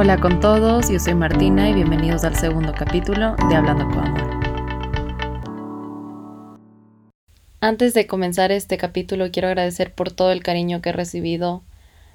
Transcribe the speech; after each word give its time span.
Hola 0.00 0.20
con 0.20 0.38
todos, 0.38 0.88
yo 0.88 1.00
soy 1.00 1.16
Martina 1.16 1.68
y 1.68 1.74
bienvenidos 1.74 2.22
al 2.22 2.36
segundo 2.36 2.72
capítulo 2.72 3.34
de 3.48 3.56
Hablando 3.56 3.84
con 3.88 3.98
Amor. 3.98 4.40
Antes 7.58 7.94
de 7.94 8.06
comenzar 8.06 8.52
este 8.52 8.78
capítulo 8.78 9.32
quiero 9.32 9.48
agradecer 9.48 9.92
por 9.92 10.12
todo 10.12 10.30
el 10.30 10.44
cariño 10.44 10.80
que 10.80 10.90
he 10.90 10.92
recibido. 10.92 11.64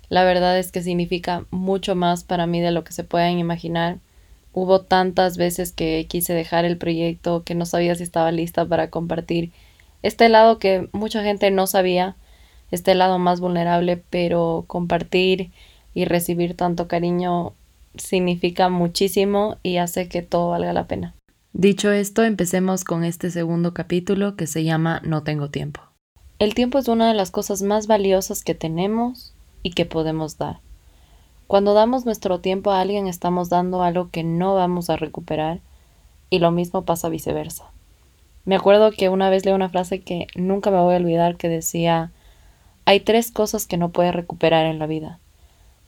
La 0.08 0.24
verdad 0.24 0.58
es 0.58 0.72
que 0.72 0.82
significa 0.82 1.46
mucho 1.52 1.94
más 1.94 2.24
para 2.24 2.48
mí 2.48 2.62
de 2.62 2.72
lo 2.72 2.86
que 2.86 2.94
se 2.94 3.04
puedan 3.04 3.38
imaginar. 3.38 3.98
Hubo 4.54 4.80
tantas 4.80 5.36
veces 5.36 5.74
que 5.74 6.06
quise 6.08 6.34
dejar 6.34 6.64
el 6.64 6.78
proyecto 6.78 7.44
que 7.44 7.54
no 7.54 7.66
sabía 7.66 7.96
si 7.96 8.04
estaba 8.04 8.32
lista 8.32 8.66
para 8.66 8.90
compartir 8.90 9.52
este 10.04 10.30
lado 10.30 10.58
que 10.58 10.88
mucha 10.94 11.22
gente 11.22 11.52
no 11.52 11.68
sabía, 11.68 12.16
este 12.72 12.96
lado 12.96 13.20
más 13.20 13.42
vulnerable, 13.42 14.02
pero 14.10 14.64
compartir 14.68 15.52
y 15.94 16.06
recibir 16.06 16.56
tanto 16.56 16.88
cariño 16.88 17.56
significa 17.96 18.70
muchísimo 18.70 19.58
y 19.64 19.78
hace 19.78 20.08
que 20.08 20.22
todo 20.22 20.50
valga 20.50 20.74
la 20.74 20.88
pena. 20.88 21.16
Dicho 21.54 21.92
esto, 21.92 22.24
empecemos 22.24 22.84
con 22.84 23.04
este 23.04 23.30
segundo 23.30 23.74
capítulo 23.74 24.36
que 24.36 24.48
se 24.48 24.64
llama 24.64 25.02
No 25.04 25.24
tengo 25.24 25.50
tiempo. 25.50 25.82
El 26.40 26.56
tiempo 26.56 26.80
es 26.80 26.88
una 26.88 27.08
de 27.08 27.14
las 27.14 27.30
cosas 27.30 27.62
más 27.62 27.88
valiosas 27.88 28.44
que 28.44 28.56
tenemos 28.56 29.34
y 29.62 29.72
que 29.72 29.86
podemos 29.86 30.38
dar. 30.38 30.60
Cuando 31.48 31.74
damos 31.74 32.06
nuestro 32.06 32.40
tiempo 32.40 32.72
a 32.72 32.82
alguien 32.82 33.08
estamos 33.08 33.50
dando 33.50 33.84
algo 33.84 34.10
que 34.10 34.24
no 34.24 34.56
vamos 34.56 34.90
a 34.90 34.96
recuperar 34.96 35.60
y 36.30 36.40
lo 36.40 36.52
mismo 36.52 36.86
pasa 36.86 37.10
viceversa. 37.10 37.66
Me 38.46 38.56
acuerdo 38.56 38.92
que 38.92 39.10
una 39.10 39.30
vez 39.30 39.46
leí 39.46 39.54
una 39.54 39.70
frase 39.70 40.02
que 40.02 40.28
nunca 40.36 40.72
me 40.72 40.82
voy 40.82 40.96
a 40.96 40.98
olvidar 40.98 41.38
que 41.38 41.50
decía 41.50 42.12
hay 42.86 43.00
tres 43.00 43.32
cosas 43.32 43.68
que 43.68 43.78
no 43.78 43.90
puedes 43.90 44.14
recuperar 44.14 44.66
en 44.66 44.80
la 44.80 44.88
vida 44.88 45.20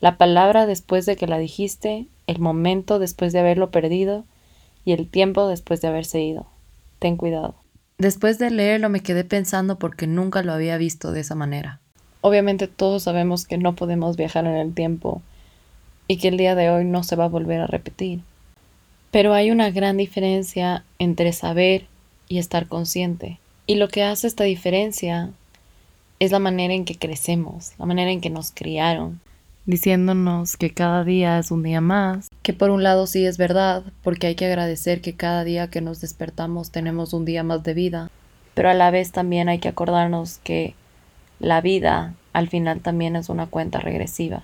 la 0.06 0.20
palabra 0.20 0.68
después 0.68 1.08
de 1.08 1.16
que 1.16 1.26
la 1.26 1.40
dijiste, 1.40 2.06
el 2.28 2.38
momento 2.38 3.00
después 3.00 3.34
de 3.34 3.40
haberlo 3.40 3.72
perdido 3.72 4.24
y 4.86 4.92
el 4.92 5.10
tiempo 5.10 5.48
después 5.48 5.82
de 5.82 5.88
haberse 5.88 6.22
ido. 6.22 6.46
Ten 7.00 7.18
cuidado. 7.18 7.56
Después 7.98 8.38
de 8.38 8.52
leerlo 8.52 8.88
me 8.90 9.00
quedé 9.00 9.24
pensando 9.24 9.80
porque 9.80 10.06
nunca 10.06 10.44
lo 10.44 10.54
había 10.54 10.78
visto 10.78 11.12
de 11.12 11.22
esa 11.22 11.34
manera. 11.34 11.80
Obviamente 12.22 12.68
todos 12.68 13.02
sabemos 13.02 13.48
que 13.48 13.58
no 13.58 13.74
podemos 13.74 14.16
viajar 14.16 14.46
en 14.46 14.54
el 14.54 14.76
tiempo 14.76 15.24
y 16.08 16.18
que 16.18 16.28
el 16.28 16.38
día 16.38 16.54
de 16.54 16.70
hoy 16.70 16.86
no 16.86 17.02
se 17.02 17.16
va 17.16 17.24
a 17.24 17.30
volver 17.30 17.62
a 17.62 17.66
repetir. 17.66 18.22
Pero 19.10 19.34
hay 19.34 19.50
una 19.50 19.72
gran 19.72 19.98
diferencia 19.98 20.84
entre 21.00 21.34
saber 21.34 21.88
y 22.30 22.38
estar 22.38 22.68
consciente. 22.68 23.40
Y 23.66 23.74
lo 23.74 23.88
que 23.88 24.04
hace 24.04 24.28
esta 24.28 24.44
diferencia 24.44 25.32
es 26.20 26.32
la 26.32 26.38
manera 26.38 26.76
en 26.76 26.86
que 26.86 26.96
crecemos, 26.96 27.72
la 27.80 27.88
manera 27.88 28.12
en 28.12 28.22
que 28.22 28.30
nos 28.30 28.52
criaron, 28.52 29.20
diciéndonos 29.66 30.58
que 30.58 30.72
cada 30.72 31.04
día 31.04 31.40
es 31.40 31.52
un 31.52 31.64
día 31.64 31.82
más, 31.82 32.30
que 32.42 32.54
por 32.54 32.70
un 32.70 32.84
lado 32.84 33.08
sí 33.08 33.26
es 33.26 33.38
verdad, 33.38 33.84
porque 34.04 34.28
hay 34.28 34.36
que 34.36 34.46
agradecer 34.46 35.02
que 35.02 35.16
cada 35.16 35.44
día 35.44 35.70
que 35.70 35.82
nos 35.82 36.02
despertamos 36.02 36.72
tenemos 36.72 37.14
un 37.14 37.26
día 37.26 37.44
más 37.44 37.64
de 37.64 37.74
vida, 37.74 38.12
pero 38.54 38.70
a 38.70 38.74
la 38.74 38.92
vez 38.92 39.12
también 39.12 39.50
hay 39.50 39.60
que 39.60 39.68
acordarnos 39.68 40.40
que 40.44 40.76
la 41.40 41.62
vida 41.62 42.14
al 42.34 42.50
final 42.50 42.82
también 42.82 43.16
es 43.16 43.30
una 43.30 43.48
cuenta 43.48 43.80
regresiva. 43.80 44.44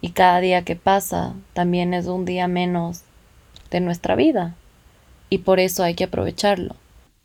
Y 0.00 0.10
cada 0.10 0.40
día 0.40 0.64
que 0.64 0.76
pasa 0.76 1.34
también 1.52 1.94
es 1.94 2.06
un 2.06 2.24
día 2.24 2.48
menos 2.48 3.02
de 3.70 3.80
nuestra 3.80 4.16
vida. 4.16 4.54
Y 5.28 5.38
por 5.38 5.60
eso 5.60 5.84
hay 5.84 5.94
que 5.94 6.04
aprovecharlo. 6.04 6.74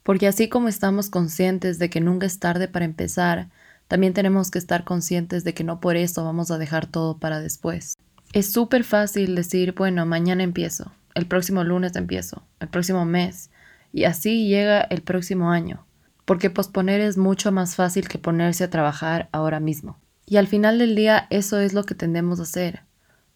Porque 0.04 0.28
así 0.28 0.50
como 0.50 0.68
estamos 0.68 1.10
conscientes 1.10 1.80
de 1.80 1.90
que 1.90 2.02
nunca 2.02 2.28
es 2.28 2.40
tarde 2.40 2.68
para 2.68 2.86
empezar, 2.86 3.48
también 3.88 4.14
tenemos 4.14 4.52
que 4.52 4.60
estar 4.60 4.84
conscientes 4.84 5.44
de 5.44 5.54
que 5.54 5.64
no 5.64 5.80
por 5.80 5.96
eso 5.96 6.24
vamos 6.24 6.52
a 6.52 6.58
dejar 6.58 6.88
todo 6.88 7.18
para 7.18 7.40
después. 7.40 7.96
Es 8.34 8.52
súper 8.52 8.84
fácil 8.84 9.36
decir, 9.36 9.74
bueno, 9.74 10.06
mañana 10.06 10.44
empiezo, 10.44 10.92
el 11.14 11.26
próximo 11.26 11.64
lunes 11.64 11.96
empiezo, 11.96 12.44
el 12.60 12.68
próximo 12.68 13.06
mes, 13.06 13.50
y 13.94 14.04
así 14.04 14.48
llega 14.48 14.82
el 14.82 15.02
próximo 15.02 15.52
año, 15.52 15.86
porque 16.26 16.50
posponer 16.50 17.00
es 17.00 17.18
mucho 17.18 17.52
más 17.52 17.76
fácil 17.76 18.08
que 18.08 18.18
ponerse 18.18 18.64
a 18.66 18.70
trabajar 18.70 19.30
ahora 19.32 19.60
mismo. 19.60 19.98
Y 20.26 20.38
al 20.38 20.48
final 20.48 20.80
del 20.80 20.96
día 20.96 21.28
eso 21.30 21.60
es 21.60 21.74
lo 21.74 21.84
que 21.84 21.96
tendemos 21.96 22.40
a 22.40 22.44
hacer. 22.44 22.82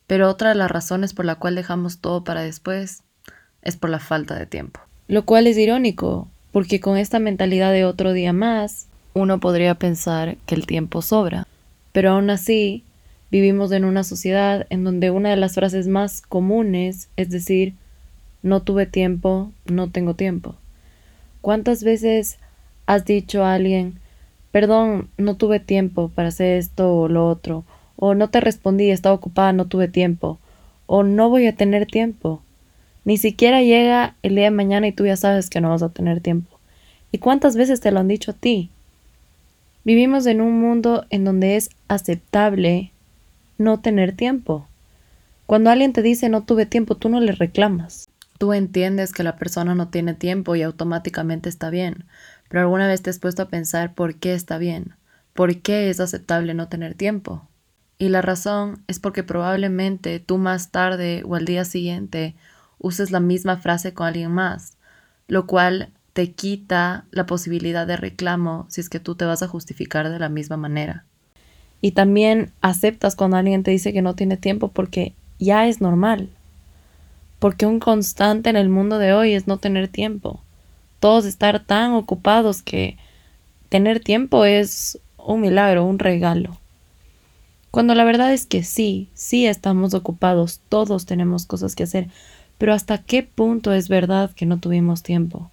Pero 0.06 0.28
otra 0.28 0.50
de 0.50 0.56
las 0.56 0.72
razones 0.72 1.14
por 1.14 1.24
la 1.24 1.36
cual 1.36 1.56
dejamos 1.56 2.00
todo 2.00 2.24
para 2.24 2.42
después 2.42 3.04
es 3.62 3.78
por 3.78 3.90
la 3.90 4.00
falta 4.00 4.36
de 4.36 4.48
tiempo. 4.48 4.82
Lo 5.08 5.24
cual 5.24 5.48
es 5.48 5.58
irónico, 5.58 6.30
porque 6.52 6.80
con 6.80 6.98
esta 6.98 7.20
mentalidad 7.20 7.72
de 7.72 7.86
otro 7.86 8.12
día 8.12 8.34
más, 8.34 8.89
uno 9.14 9.40
podría 9.40 9.76
pensar 9.76 10.38
que 10.46 10.56
el 10.56 10.66
tiempo 10.66 11.02
sobra, 11.02 11.48
pero 11.92 12.12
aún 12.12 12.30
así 12.30 12.84
vivimos 13.32 13.72
en 13.72 13.86
una 13.86 14.04
sociedad 14.04 14.66
en 14.70 14.84
donde 14.84 15.12
una 15.12 15.30
de 15.30 15.36
las 15.36 15.56
frases 15.56 15.88
más 15.88 16.22
comunes 16.22 17.10
es 17.16 17.30
decir, 17.30 17.74
no 18.42 18.62
tuve 18.62 18.86
tiempo, 18.86 19.52
no 19.66 19.90
tengo 19.90 20.14
tiempo. 20.14 20.56
¿Cuántas 21.42 21.84
veces 21.84 22.38
has 22.86 23.06
dicho 23.06 23.44
a 23.44 23.54
alguien, 23.54 24.00
perdón, 24.52 25.10
no 25.18 25.36
tuve 25.36 25.60
tiempo 25.60 26.10
para 26.10 26.30
hacer 26.30 26.58
esto 26.58 26.94
o 26.96 27.08
lo 27.08 27.28
otro, 27.28 27.64
o 27.96 28.16
no 28.16 28.30
te 28.30 28.40
respondí, 28.40 28.90
estaba 28.90 29.16
ocupada, 29.16 29.54
no 29.54 29.66
tuve 29.66 29.88
tiempo, 29.88 30.40
o 30.86 31.04
no 31.04 31.30
voy 31.30 31.48
a 31.48 31.56
tener 31.56 31.86
tiempo? 31.86 32.42
Ni 33.06 33.18
siquiera 33.18 33.62
llega 33.62 34.16
el 34.22 34.36
día 34.36 34.46
de 34.46 34.52
mañana 34.52 34.88
y 34.88 34.92
tú 34.92 35.06
ya 35.06 35.18
sabes 35.18 35.50
que 35.50 35.62
no 35.62 35.70
vas 35.70 35.84
a 35.84 35.90
tener 35.90 36.22
tiempo. 36.22 36.58
¿Y 37.12 37.18
cuántas 37.18 37.56
veces 37.56 37.80
te 37.80 37.92
lo 37.92 38.00
han 38.00 38.08
dicho 38.08 38.32
a 38.32 38.36
ti? 38.36 38.70
Vivimos 39.86 40.26
en 40.26 40.42
un 40.42 40.60
mundo 40.60 41.06
en 41.10 41.24
donde 41.24 41.56
es 41.56 41.70
aceptable 41.88 42.92
no 43.58 43.80
tener 43.80 44.16
tiempo. 44.16 44.68
Cuando 45.46 45.70
alguien 45.70 45.94
te 45.94 46.02
dice 46.02 46.30
no 46.30 46.44
tuve 46.44 46.66
tiempo, 46.66 46.96
tú 46.96 47.10
no 47.10 47.20
le 47.20 47.32
reclamas. 47.32 48.10
Tú 48.38 48.54
entiendes 48.54 49.14
que 49.14 49.24
la 49.24 49.36
persona 49.36 49.76
no 49.76 49.90
tiene 49.90 50.14
tiempo 50.14 50.56
y 50.56 50.64
automáticamente 50.64 51.50
está 51.50 51.70
bien, 51.70 52.06
pero 52.48 52.62
alguna 52.62 52.88
vez 52.88 53.02
te 53.02 53.10
has 53.10 53.20
puesto 53.20 53.44
a 53.44 53.50
pensar 53.50 53.94
por 53.94 54.16
qué 54.16 54.34
está 54.34 54.58
bien, 54.58 54.96
por 55.34 55.58
qué 55.62 55.90
es 55.90 56.00
aceptable 56.00 56.54
no 56.54 56.68
tener 56.68 56.94
tiempo. 56.94 57.48
Y 57.98 58.10
la 58.10 58.22
razón 58.22 58.84
es 58.88 59.00
porque 59.00 59.24
probablemente 59.24 60.20
tú 60.20 60.38
más 60.38 60.72
tarde 60.72 61.24
o 61.26 61.36
al 61.36 61.46
día 61.46 61.66
siguiente 61.66 62.36
uses 62.80 63.12
la 63.12 63.20
misma 63.20 63.58
frase 63.58 63.94
con 63.94 64.08
alguien 64.08 64.32
más, 64.32 64.78
lo 65.28 65.48
cual 65.48 65.90
te 66.14 66.32
quita 66.32 67.06
la 67.12 67.26
posibilidad 67.26 67.88
de 67.88 67.98
reclamo 67.98 68.66
si 68.70 68.82
es 68.82 68.90
que 68.90 69.00
tú 69.00 69.16
te 69.16 69.26
vas 69.26 69.44
a 69.44 69.48
justificar 69.48 70.10
de 70.10 70.20
la 70.20 70.30
misma 70.30 70.58
manera. 70.58 71.06
Y 71.82 71.92
también 71.92 72.52
aceptas 72.62 73.16
cuando 73.16 73.38
alguien 73.38 73.64
te 73.64 73.72
dice 73.72 73.94
que 73.94 74.02
no 74.02 74.16
tiene 74.16 74.38
tiempo 74.38 74.70
porque 74.70 75.14
ya 75.40 75.68
es 75.68 75.82
normal. 75.82 76.30
Porque 77.40 77.66
un 77.66 77.80
constante 77.80 78.50
en 78.50 78.58
el 78.58 78.70
mundo 78.70 78.98
de 78.98 79.14
hoy 79.14 79.34
es 79.34 79.48
no 79.48 79.58
tener 79.58 79.88
tiempo. 79.88 80.42
Todos 81.00 81.26
estar 81.26 81.64
tan 81.64 81.94
ocupados 81.94 82.62
que 82.62 82.98
tener 83.70 84.02
tiempo 84.02 84.44
es 84.44 85.00
un 85.18 85.42
milagro, 85.42 85.86
un 85.86 86.00
regalo. 86.00 86.58
Cuando 87.72 87.94
la 87.96 88.04
verdad 88.04 88.34
es 88.34 88.46
que 88.46 88.64
sí, 88.64 89.10
sí 89.14 89.46
estamos 89.46 89.94
ocupados, 89.94 90.60
todos 90.70 91.06
tenemos 91.06 91.46
cosas 91.46 91.76
que 91.76 91.84
hacer, 91.84 92.10
pero 92.58 92.74
¿hasta 92.74 92.98
qué 92.98 93.24
punto 93.24 93.72
es 93.74 93.88
verdad 93.90 94.32
que 94.32 94.48
no 94.48 94.60
tuvimos 94.60 95.04
tiempo? 95.04 95.52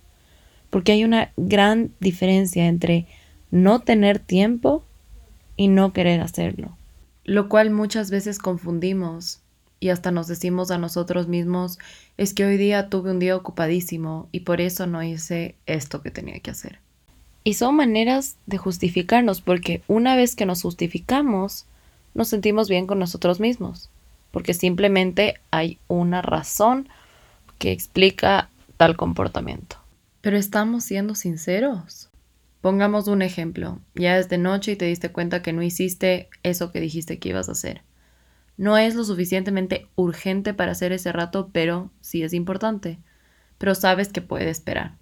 Porque 0.71 0.93
hay 0.93 1.04
una 1.04 1.32
gran 1.37 1.93
diferencia 2.00 2.66
entre 2.66 3.06
no 3.50 3.81
tener 3.81 4.19
tiempo 4.19 4.84
y 5.56 5.69
no 5.69 5.93
querer 5.93 6.21
hacerlo, 6.21 6.77
lo 7.25 7.49
cual 7.49 7.71
muchas 7.71 8.10
veces 8.10 8.38
confundimos 8.38 9.41
y 9.81 9.91
hasta 9.91 10.10
nos 10.10 10.27
decimos 10.27 10.71
a 10.71 10.78
nosotros 10.78 11.28
mismos 11.28 11.78
es 12.16 12.34
que 12.34 12.44
hoy 12.44 12.56
día 12.56 12.88
tuve 12.88 13.10
un 13.10 13.19
día 13.19 13.37
ocupadísimo 13.37 14.28
y 14.32 14.41
por 14.41 14.60
eso 14.60 14.87
no 14.87 15.03
hice 15.03 15.54
esto 15.66 16.03
que 16.03 16.10
tenía 16.10 16.41
que 16.41 16.50
hacer. 16.50 16.78
Y 17.44 17.54
son 17.54 17.77
maneras 17.77 18.37
de 18.47 18.59
justificarnos 18.59 19.41
porque 19.41 19.83
una 19.87 20.16
vez 20.16 20.34
que 20.34 20.47
nos 20.47 20.62
justificamos, 20.62 21.66
nos 22.15 22.28
sentimos 22.28 22.69
bien 22.69 22.87
con 22.87 22.98
nosotros 22.98 23.38
mismos, 23.38 23.91
porque 24.33 24.54
simplemente 24.54 25.34
hay 25.51 25.78
una 25.86 26.22
razón 26.22 26.89
que 27.59 27.71
explica 27.71 28.48
tal 28.77 28.97
comportamiento. 28.97 29.77
Pero 30.27 30.39
estamos 30.39 30.83
siendo 30.83 31.15
sinceros. 31.15 32.11
Pongamos 32.61 33.07
un 33.07 33.23
ejemplo. 33.23 33.78
Ya 33.95 34.19
es 34.19 34.28
de 34.28 34.39
noche 34.39 34.73
y 34.73 34.77
te 34.77 34.84
diste 34.84 35.13
cuenta 35.13 35.41
que 35.41 35.53
no 35.53 35.63
hiciste 35.63 36.28
eso 36.43 36.73
que 36.73 36.81
dijiste 36.81 37.21
que 37.21 37.28
ibas 37.28 37.49
a 37.49 37.53
hacer. 37.53 37.83
No 38.57 38.77
es 38.77 38.97
lo 38.97 39.05
suficientemente 39.05 39.87
urgente 39.95 40.53
para 40.53 40.73
hacer 40.73 40.91
ese 40.91 41.13
rato, 41.13 41.51
pero 41.53 41.93
sí 42.01 42.25
es 42.25 42.33
importante. 42.33 42.99
Pero 43.59 43.77
sabes 43.77 44.09
que 44.09 44.21
puede 44.21 44.51
esperar. 44.51 44.97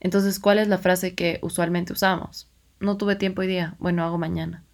Entonces, 0.00 0.40
¿cuál 0.40 0.58
es 0.58 0.66
la 0.66 0.78
frase 0.78 1.14
que 1.14 1.38
usualmente 1.42 1.92
usamos? 1.92 2.50
No 2.80 2.96
tuve 2.96 3.14
tiempo 3.14 3.42
hoy 3.42 3.46
día, 3.46 3.76
bueno, 3.78 4.02
hago 4.02 4.18
mañana. 4.18 4.64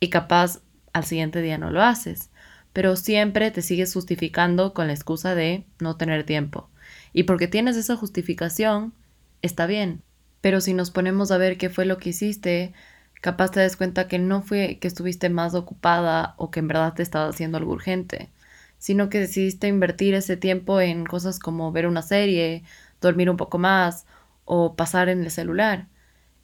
Y 0.00 0.08
capaz 0.08 0.62
al 0.94 1.04
siguiente 1.04 1.42
día 1.42 1.58
no 1.58 1.70
lo 1.70 1.82
haces, 1.82 2.30
pero 2.72 2.96
siempre 2.96 3.50
te 3.50 3.60
sigues 3.60 3.92
justificando 3.92 4.72
con 4.72 4.86
la 4.86 4.94
excusa 4.94 5.34
de 5.34 5.66
no 5.78 5.98
tener 5.98 6.24
tiempo. 6.24 6.70
Y 7.12 7.24
porque 7.24 7.48
tienes 7.48 7.76
esa 7.76 7.96
justificación, 7.96 8.94
está 9.42 9.66
bien. 9.66 10.02
Pero 10.40 10.60
si 10.60 10.74
nos 10.74 10.90
ponemos 10.90 11.30
a 11.30 11.38
ver 11.38 11.58
qué 11.58 11.70
fue 11.70 11.84
lo 11.84 11.98
que 11.98 12.10
hiciste, 12.10 12.72
capaz 13.20 13.50
te 13.52 13.60
das 13.60 13.76
cuenta 13.76 14.08
que 14.08 14.18
no 14.18 14.42
fue 14.42 14.78
que 14.80 14.88
estuviste 14.88 15.28
más 15.28 15.54
ocupada 15.54 16.34
o 16.38 16.50
que 16.50 16.60
en 16.60 16.68
verdad 16.68 16.94
te 16.94 17.02
estaba 17.02 17.28
haciendo 17.28 17.58
algo 17.58 17.72
urgente. 17.72 18.30
sino 18.78 19.10
que 19.10 19.20
decidiste 19.20 19.68
invertir 19.68 20.14
ese 20.14 20.36
tiempo 20.38 20.80
en 20.80 21.06
cosas 21.06 21.38
como 21.38 21.72
ver 21.72 21.86
una 21.86 22.02
serie, 22.02 22.64
dormir 23.00 23.30
un 23.30 23.36
poco 23.36 23.58
más 23.58 24.06
o 24.44 24.76
pasar 24.76 25.08
en 25.10 25.22
el 25.24 25.30
celular. 25.30 25.88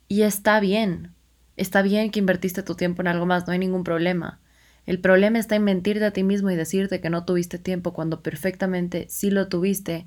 Y 0.08 0.22
está 0.22 0.60
bien, 0.60 1.14
está 1.56 1.82
bien 1.82 2.10
que 2.10 2.20
invertiste 2.20 2.62
tu 2.62 2.74
tiempo 2.76 3.02
en 3.02 3.08
algo 3.08 3.26
más, 3.26 3.46
no 3.46 3.52
hay 3.52 3.58
ningún 3.58 3.84
problema. 3.84 4.40
El 4.86 5.00
problema 5.00 5.38
está 5.38 5.56
en 5.56 5.64
mentirte 5.64 6.04
a 6.04 6.12
ti 6.12 6.22
mismo 6.22 6.50
y 6.50 6.56
decirte 6.56 7.00
que 7.00 7.10
no 7.10 7.24
tuviste 7.24 7.58
tiempo 7.58 7.92
cuando 7.92 8.22
perfectamente 8.22 9.06
sí 9.08 9.30
lo 9.30 9.48
tuviste, 9.48 10.06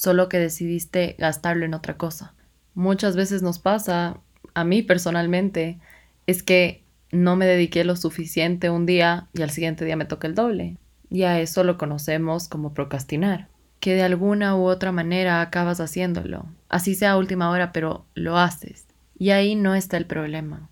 solo 0.00 0.30
que 0.30 0.38
decidiste 0.38 1.14
gastarlo 1.18 1.66
en 1.66 1.74
otra 1.74 1.98
cosa. 1.98 2.32
Muchas 2.72 3.16
veces 3.16 3.42
nos 3.42 3.58
pasa, 3.58 4.16
a 4.54 4.64
mí 4.64 4.80
personalmente, 4.80 5.78
es 6.26 6.42
que 6.42 6.82
no 7.12 7.36
me 7.36 7.44
dediqué 7.44 7.84
lo 7.84 7.96
suficiente 7.96 8.70
un 8.70 8.86
día 8.86 9.28
y 9.34 9.42
al 9.42 9.50
siguiente 9.50 9.84
día 9.84 9.96
me 9.96 10.06
toca 10.06 10.26
el 10.26 10.34
doble. 10.34 10.78
Y 11.10 11.24
a 11.24 11.38
eso 11.38 11.64
lo 11.64 11.76
conocemos 11.76 12.48
como 12.48 12.72
procrastinar, 12.72 13.48
que 13.78 13.92
de 13.92 14.02
alguna 14.02 14.56
u 14.56 14.62
otra 14.62 14.90
manera 14.90 15.42
acabas 15.42 15.80
haciéndolo, 15.80 16.46
así 16.70 16.94
sea 16.94 17.10
a 17.10 17.18
última 17.18 17.50
hora, 17.50 17.70
pero 17.70 18.06
lo 18.14 18.38
haces. 18.38 18.86
Y 19.18 19.32
ahí 19.32 19.54
no 19.54 19.74
está 19.74 19.98
el 19.98 20.06
problema. 20.06 20.70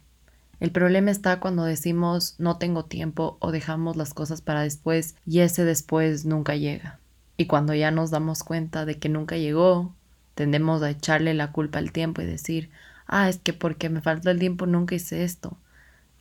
El 0.59 0.71
problema 0.71 1.11
está 1.11 1.39
cuando 1.39 1.65
decimos 1.65 2.35
no 2.39 2.57
tengo 2.57 2.87
tiempo 2.87 3.37
o 3.41 3.53
dejamos 3.53 3.95
las 3.99 4.15
cosas 4.15 4.41
para 4.41 4.63
después 4.63 5.17
y 5.27 5.41
ese 5.41 5.67
después 5.67 6.25
nunca 6.25 6.57
llega. 6.57 6.99
Y 7.41 7.47
cuando 7.47 7.73
ya 7.73 7.93
nos 7.93 8.11
damos 8.11 8.43
cuenta 8.43 8.85
de 8.85 8.99
que 8.99 9.09
nunca 9.09 9.37
llegó, 9.37 9.95
tendemos 10.35 10.83
a 10.83 10.91
echarle 10.91 11.35
la 11.35 11.53
culpa 11.53 11.79
al 11.79 11.93
tiempo 11.93 12.21
y 12.21 12.27
decir, 12.27 12.69
ah, 13.07 13.29
es 13.29 13.39
que 13.39 13.53
porque 13.53 13.89
me 13.89 14.01
faltó 14.01 14.31
el 14.31 14.41
tiempo 14.41 14.67
nunca 14.67 14.97
hice 14.97 15.23
esto. 15.23 15.57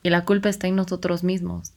Y 0.04 0.12
la 0.12 0.26
culpa 0.26 0.48
está 0.48 0.68
en 0.68 0.76
nosotros 0.76 1.24
mismos, 1.24 1.74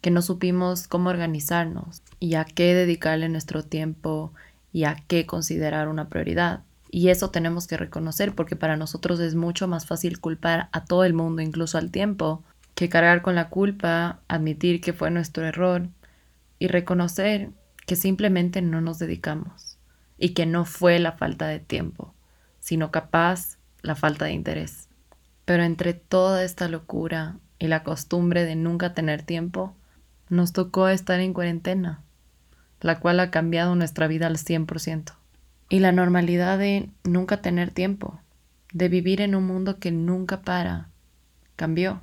que 0.00 0.12
no 0.12 0.22
supimos 0.22 0.86
cómo 0.86 1.10
organizarnos 1.10 2.02
y 2.20 2.36
a 2.36 2.44
qué 2.44 2.72
dedicarle 2.72 3.28
nuestro 3.28 3.64
tiempo 3.64 4.32
y 4.72 4.84
a 4.84 4.94
qué 5.08 5.26
considerar 5.26 5.88
una 5.88 6.08
prioridad. 6.08 6.62
Y 6.88 7.08
eso 7.08 7.30
tenemos 7.30 7.66
que 7.66 7.76
reconocer 7.76 8.32
porque 8.32 8.54
para 8.54 8.76
nosotros 8.76 9.18
es 9.18 9.34
mucho 9.34 9.66
más 9.66 9.86
fácil 9.86 10.20
culpar 10.20 10.68
a 10.70 10.84
todo 10.84 11.02
el 11.02 11.14
mundo, 11.14 11.42
incluso 11.42 11.78
al 11.78 11.90
tiempo, 11.90 12.44
que 12.76 12.88
cargar 12.88 13.22
con 13.22 13.34
la 13.34 13.48
culpa, 13.48 14.20
admitir 14.28 14.80
que 14.80 14.92
fue 14.92 15.10
nuestro 15.10 15.44
error 15.44 15.88
y 16.60 16.68
reconocer 16.68 17.50
que 17.86 17.96
simplemente 17.96 18.62
no 18.62 18.80
nos 18.80 18.98
dedicamos 18.98 19.78
y 20.18 20.30
que 20.30 20.46
no 20.46 20.64
fue 20.64 20.98
la 20.98 21.12
falta 21.12 21.46
de 21.46 21.60
tiempo, 21.60 22.14
sino 22.60 22.90
capaz 22.90 23.58
la 23.82 23.94
falta 23.94 24.26
de 24.26 24.32
interés. 24.32 24.88
Pero 25.44 25.62
entre 25.62 25.94
toda 25.94 26.44
esta 26.44 26.68
locura 26.68 27.36
y 27.58 27.68
la 27.68 27.82
costumbre 27.82 28.44
de 28.44 28.56
nunca 28.56 28.94
tener 28.94 29.22
tiempo, 29.22 29.74
nos 30.28 30.52
tocó 30.52 30.88
estar 30.88 31.20
en 31.20 31.34
cuarentena, 31.34 32.02
la 32.80 32.98
cual 32.98 33.20
ha 33.20 33.30
cambiado 33.30 33.74
nuestra 33.74 34.06
vida 34.06 34.26
al 34.26 34.36
100% 34.36 35.14
y 35.68 35.80
la 35.80 35.92
normalidad 35.92 36.58
de 36.58 36.90
nunca 37.04 37.40
tener 37.42 37.70
tiempo, 37.70 38.20
de 38.72 38.88
vivir 38.88 39.20
en 39.20 39.34
un 39.34 39.46
mundo 39.46 39.78
que 39.78 39.90
nunca 39.90 40.42
para, 40.42 40.88
cambió. 41.56 42.02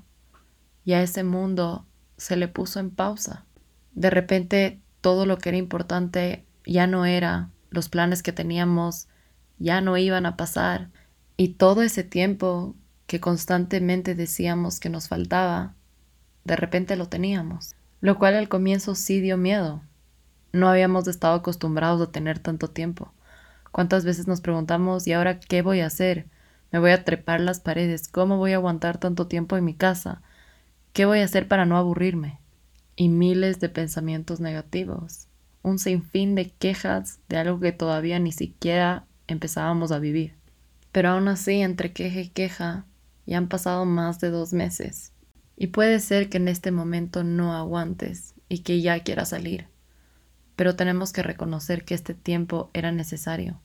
Y 0.83 0.93
a 0.93 1.01
ese 1.01 1.23
mundo 1.23 1.85
se 2.17 2.35
le 2.35 2.47
puso 2.47 2.79
en 2.79 2.89
pausa. 2.89 3.45
De 3.93 4.09
repente 4.09 4.79
todo 5.01 5.25
lo 5.25 5.37
que 5.37 5.49
era 5.49 5.57
importante 5.57 6.45
ya 6.65 6.87
no 6.87 7.05
era, 7.05 7.49
los 7.69 7.89
planes 7.89 8.23
que 8.23 8.31
teníamos 8.31 9.07
ya 9.59 9.81
no 9.81 9.97
iban 9.97 10.25
a 10.25 10.37
pasar 10.37 10.89
y 11.37 11.49
todo 11.49 11.81
ese 11.81 12.03
tiempo 12.03 12.75
que 13.07 13.19
constantemente 13.19 14.15
decíamos 14.15 14.79
que 14.79 14.89
nos 14.89 15.07
faltaba, 15.07 15.73
de 16.43 16.55
repente 16.55 16.95
lo 16.95 17.07
teníamos, 17.07 17.75
lo 17.99 18.17
cual 18.17 18.35
al 18.35 18.49
comienzo 18.49 18.95
sí 18.95 19.21
dio 19.21 19.37
miedo. 19.37 19.81
No 20.53 20.67
habíamos 20.67 21.07
estado 21.07 21.35
acostumbrados 21.35 22.07
a 22.07 22.11
tener 22.11 22.39
tanto 22.39 22.69
tiempo. 22.69 23.13
¿Cuántas 23.71 24.03
veces 24.03 24.27
nos 24.27 24.41
preguntamos, 24.41 25.07
¿y 25.07 25.13
ahora 25.13 25.39
qué 25.39 25.61
voy 25.61 25.79
a 25.79 25.85
hacer? 25.85 26.27
¿Me 26.71 26.79
voy 26.79 26.91
a 26.91 27.03
trepar 27.05 27.39
las 27.39 27.59
paredes? 27.59 28.07
¿Cómo 28.07 28.37
voy 28.37 28.51
a 28.51 28.57
aguantar 28.57 28.97
tanto 28.97 29.27
tiempo 29.27 29.55
en 29.57 29.65
mi 29.65 29.73
casa? 29.73 30.21
¿Qué 30.93 31.05
voy 31.05 31.19
a 31.19 31.25
hacer 31.25 31.47
para 31.47 31.65
no 31.65 31.77
aburrirme? 31.77 32.40
Y 33.01 33.09
miles 33.09 33.59
de 33.59 33.69
pensamientos 33.69 34.39
negativos. 34.39 35.27
Un 35.63 35.79
sinfín 35.79 36.35
de 36.35 36.49
quejas 36.49 37.19
de 37.29 37.37
algo 37.37 37.59
que 37.59 37.71
todavía 37.71 38.19
ni 38.19 38.31
siquiera 38.31 39.05
empezábamos 39.27 39.91
a 39.91 39.99
vivir. 39.99 40.35
Pero 40.91 41.09
aún 41.09 41.27
así, 41.27 41.61
entre 41.61 41.93
queja 41.93 42.19
y 42.19 42.29
queja, 42.29 42.85
ya 43.25 43.37
han 43.37 43.47
pasado 43.47 43.85
más 43.85 44.19
de 44.19 44.29
dos 44.29 44.53
meses. 44.53 45.13
Y 45.57 45.67
puede 45.67 45.99
ser 45.99 46.29
que 46.29 46.37
en 46.37 46.47
este 46.47 46.71
momento 46.71 47.23
no 47.23 47.53
aguantes 47.53 48.35
y 48.49 48.59
que 48.59 48.81
ya 48.81 48.99
quieras 48.99 49.29
salir 49.29 49.71
pero 50.61 50.75
tenemos 50.75 51.11
que 51.11 51.23
reconocer 51.23 51.85
que 51.85 51.95
este 51.95 52.13
tiempo 52.13 52.69
era 52.73 52.91
necesario. 52.91 53.59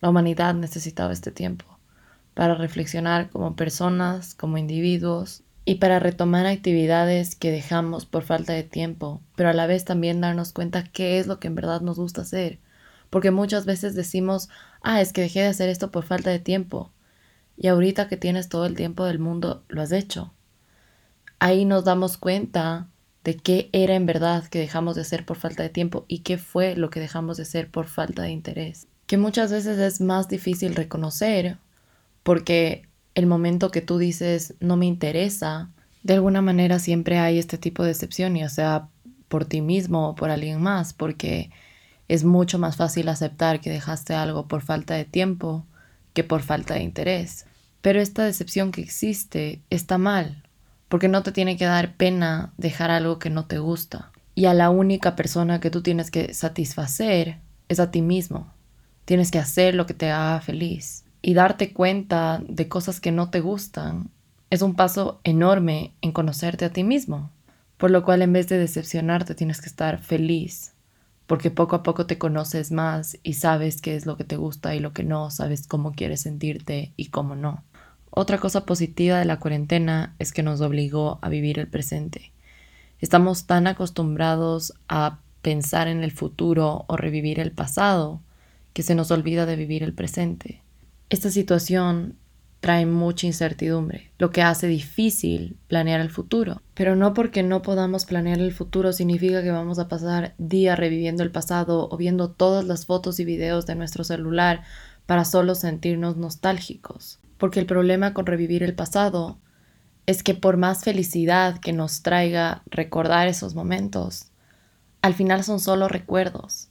La 0.00 0.10
humanidad 0.10 0.54
necesitaba 0.54 1.12
este 1.12 1.32
tiempo 1.32 1.64
para 2.34 2.54
reflexionar 2.54 3.28
como 3.30 3.56
personas, 3.56 4.36
como 4.36 4.56
individuos 4.56 5.42
y 5.68 5.74
para 5.74 5.98
retomar 5.98 6.46
actividades 6.46 7.36
que 7.36 7.50
dejamos 7.50 8.06
por 8.06 8.22
falta 8.22 8.54
de 8.54 8.62
tiempo, 8.62 9.20
pero 9.36 9.50
a 9.50 9.52
la 9.52 9.66
vez 9.66 9.84
también 9.84 10.22
darnos 10.22 10.54
cuenta 10.54 10.82
qué 10.82 11.18
es 11.18 11.26
lo 11.26 11.38
que 11.38 11.48
en 11.48 11.56
verdad 11.56 11.82
nos 11.82 11.98
gusta 11.98 12.22
hacer. 12.22 12.58
Porque 13.10 13.30
muchas 13.32 13.66
veces 13.66 13.94
decimos, 13.94 14.48
ah, 14.80 15.02
es 15.02 15.12
que 15.12 15.20
dejé 15.20 15.40
de 15.40 15.48
hacer 15.48 15.68
esto 15.68 15.90
por 15.90 16.04
falta 16.04 16.30
de 16.30 16.38
tiempo. 16.38 16.90
Y 17.58 17.66
ahorita 17.66 18.08
que 18.08 18.16
tienes 18.16 18.48
todo 18.48 18.64
el 18.64 18.76
tiempo 18.76 19.04
del 19.04 19.18
mundo, 19.18 19.62
lo 19.68 19.82
has 19.82 19.92
hecho. 19.92 20.32
Ahí 21.38 21.66
nos 21.66 21.84
damos 21.84 22.16
cuenta 22.16 22.88
de 23.22 23.36
qué 23.36 23.68
era 23.74 23.94
en 23.94 24.06
verdad 24.06 24.44
que 24.44 24.60
dejamos 24.60 24.94
de 24.94 25.02
hacer 25.02 25.26
por 25.26 25.36
falta 25.36 25.62
de 25.62 25.68
tiempo 25.68 26.06
y 26.08 26.20
qué 26.20 26.38
fue 26.38 26.76
lo 26.76 26.88
que 26.88 26.98
dejamos 27.00 27.36
de 27.36 27.42
hacer 27.42 27.70
por 27.70 27.88
falta 27.88 28.22
de 28.22 28.30
interés. 28.30 28.86
Que 29.06 29.18
muchas 29.18 29.52
veces 29.52 29.78
es 29.78 30.00
más 30.00 30.28
difícil 30.28 30.74
reconocer 30.74 31.58
porque 32.22 32.87
el 33.18 33.26
momento 33.26 33.72
que 33.72 33.80
tú 33.80 33.98
dices 33.98 34.54
no 34.60 34.76
me 34.76 34.86
interesa, 34.86 35.70
de 36.04 36.14
alguna 36.14 36.40
manera 36.40 36.78
siempre 36.78 37.18
hay 37.18 37.38
este 37.38 37.58
tipo 37.58 37.82
de 37.82 37.90
excepción, 37.90 38.36
ya 38.36 38.48
sea 38.48 38.88
por 39.26 39.44
ti 39.44 39.60
mismo 39.60 40.10
o 40.10 40.14
por 40.14 40.30
alguien 40.30 40.62
más, 40.62 40.92
porque 40.92 41.50
es 42.06 42.22
mucho 42.22 42.60
más 42.60 42.76
fácil 42.76 43.08
aceptar 43.08 43.60
que 43.60 43.70
dejaste 43.70 44.14
algo 44.14 44.46
por 44.46 44.62
falta 44.62 44.94
de 44.94 45.04
tiempo 45.04 45.66
que 46.12 46.22
por 46.22 46.42
falta 46.42 46.74
de 46.74 46.82
interés. 46.82 47.46
Pero 47.80 48.00
esta 48.00 48.24
decepción 48.24 48.70
que 48.70 48.82
existe 48.82 49.62
está 49.68 49.98
mal, 49.98 50.44
porque 50.88 51.08
no 51.08 51.24
te 51.24 51.32
tiene 51.32 51.56
que 51.56 51.64
dar 51.64 51.96
pena 51.96 52.52
dejar 52.56 52.92
algo 52.92 53.18
que 53.18 53.30
no 53.30 53.46
te 53.46 53.58
gusta. 53.58 54.12
Y 54.36 54.44
a 54.44 54.54
la 54.54 54.70
única 54.70 55.16
persona 55.16 55.58
que 55.58 55.70
tú 55.70 55.82
tienes 55.82 56.12
que 56.12 56.34
satisfacer 56.34 57.38
es 57.68 57.80
a 57.80 57.90
ti 57.90 58.00
mismo. 58.00 58.52
Tienes 59.06 59.32
que 59.32 59.40
hacer 59.40 59.74
lo 59.74 59.86
que 59.86 59.94
te 59.94 60.08
haga 60.12 60.40
feliz. 60.40 61.04
Y 61.20 61.34
darte 61.34 61.72
cuenta 61.72 62.42
de 62.46 62.68
cosas 62.68 63.00
que 63.00 63.12
no 63.12 63.30
te 63.30 63.40
gustan 63.40 64.10
es 64.50 64.62
un 64.62 64.74
paso 64.74 65.20
enorme 65.24 65.92
en 66.00 66.12
conocerte 66.12 66.64
a 66.64 66.72
ti 66.72 66.84
mismo. 66.84 67.30
Por 67.76 67.90
lo 67.90 68.04
cual 68.04 68.22
en 68.22 68.32
vez 68.32 68.48
de 68.48 68.58
decepcionarte 68.58 69.34
tienes 69.34 69.60
que 69.60 69.68
estar 69.68 69.98
feliz. 69.98 70.72
Porque 71.26 71.50
poco 71.50 71.76
a 71.76 71.82
poco 71.82 72.06
te 72.06 72.18
conoces 72.18 72.72
más 72.72 73.18
y 73.22 73.34
sabes 73.34 73.80
qué 73.80 73.94
es 73.94 74.06
lo 74.06 74.16
que 74.16 74.24
te 74.24 74.36
gusta 74.36 74.74
y 74.74 74.80
lo 74.80 74.92
que 74.92 75.04
no, 75.04 75.30
sabes 75.30 75.66
cómo 75.66 75.92
quieres 75.92 76.22
sentirte 76.22 76.92
y 76.96 77.06
cómo 77.06 77.36
no. 77.36 77.62
Otra 78.10 78.38
cosa 78.38 78.64
positiva 78.64 79.18
de 79.18 79.26
la 79.26 79.38
cuarentena 79.38 80.14
es 80.18 80.32
que 80.32 80.42
nos 80.42 80.60
obligó 80.60 81.18
a 81.20 81.28
vivir 81.28 81.58
el 81.58 81.68
presente. 81.68 82.32
Estamos 83.00 83.46
tan 83.46 83.66
acostumbrados 83.66 84.72
a 84.88 85.18
pensar 85.42 85.86
en 85.86 86.02
el 86.02 86.10
futuro 86.10 86.84
o 86.88 86.96
revivir 86.96 87.38
el 87.38 87.52
pasado 87.52 88.20
que 88.72 88.82
se 88.82 88.94
nos 88.94 89.10
olvida 89.10 89.46
de 89.46 89.56
vivir 89.56 89.82
el 89.82 89.92
presente. 89.92 90.62
Esta 91.10 91.30
situación 91.30 92.16
trae 92.60 92.86
mucha 92.86 93.26
incertidumbre, 93.26 94.10
lo 94.18 94.30
que 94.30 94.42
hace 94.42 94.66
difícil 94.66 95.56
planear 95.68 96.00
el 96.00 96.10
futuro. 96.10 96.60
Pero 96.74 96.96
no 96.96 97.14
porque 97.14 97.42
no 97.42 97.62
podamos 97.62 98.04
planear 98.04 98.40
el 98.40 98.52
futuro 98.52 98.92
significa 98.92 99.42
que 99.42 99.50
vamos 99.50 99.78
a 99.78 99.88
pasar 99.88 100.34
días 100.38 100.78
reviviendo 100.78 101.22
el 101.22 101.30
pasado 101.30 101.88
o 101.90 101.96
viendo 101.96 102.30
todas 102.30 102.64
las 102.64 102.86
fotos 102.86 103.20
y 103.20 103.24
videos 103.24 103.66
de 103.66 103.76
nuestro 103.76 104.02
celular 104.04 104.64
para 105.06 105.24
solo 105.24 105.54
sentirnos 105.54 106.16
nostálgicos 106.16 107.20
porque 107.38 107.60
el 107.60 107.66
problema 107.66 108.12
con 108.12 108.26
revivir 108.26 108.62
el 108.62 108.74
pasado 108.74 109.38
es 110.06 110.22
que 110.22 110.34
por 110.34 110.56
más 110.56 110.84
felicidad 110.84 111.58
que 111.58 111.72
nos 111.72 112.02
traiga 112.02 112.62
recordar 112.66 113.28
esos 113.28 113.54
momentos, 113.54 114.30
al 115.00 115.14
final 115.14 115.44
son 115.44 115.60
solo 115.60 115.88
recuerdos. 115.88 116.68